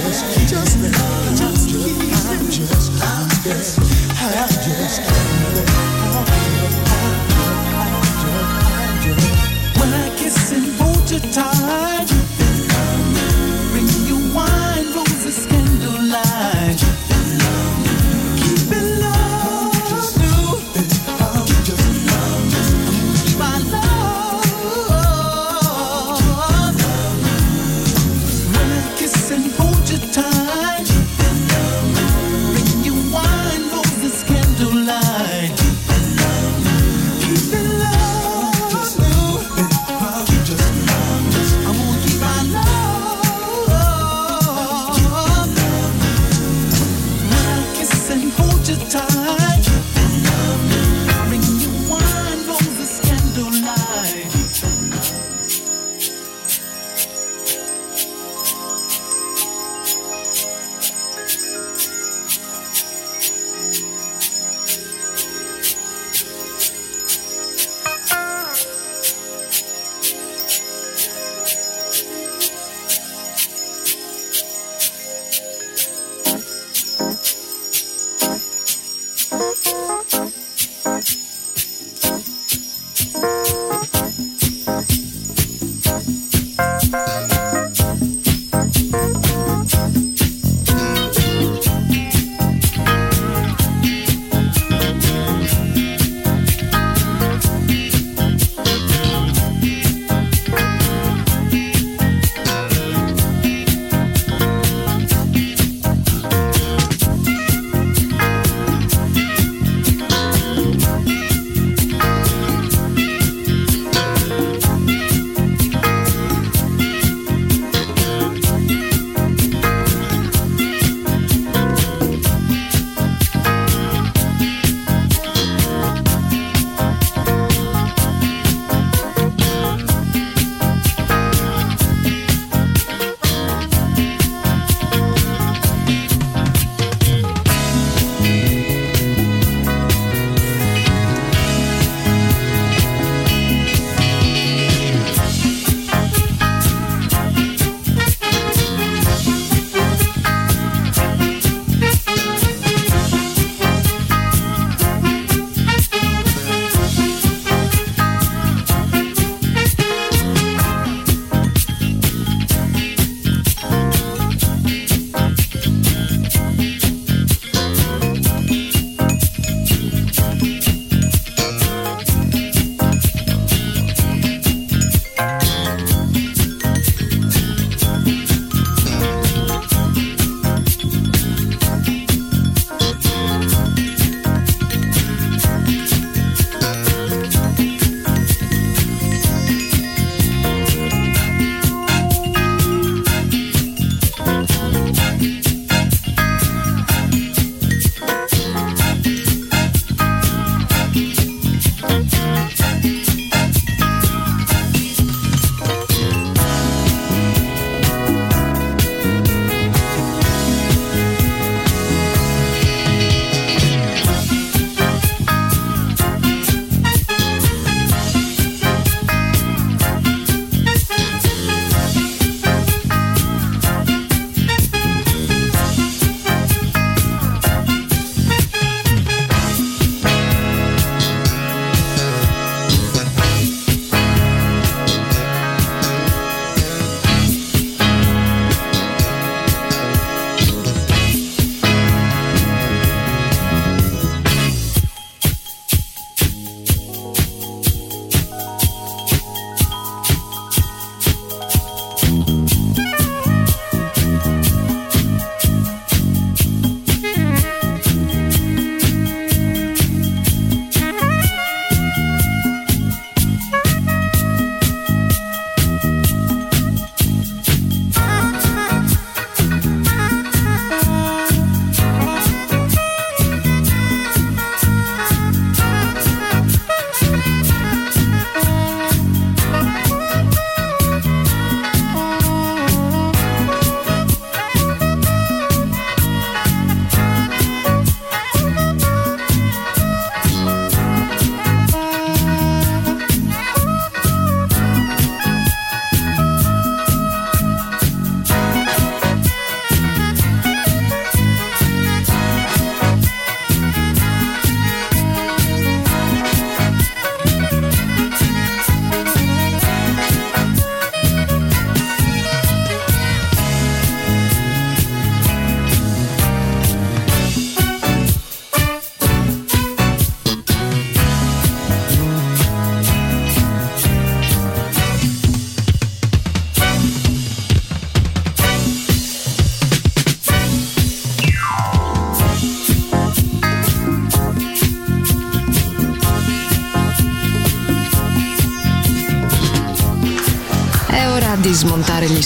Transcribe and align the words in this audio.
Just, 0.00 0.48
just, 0.48 0.78
just 0.78 1.11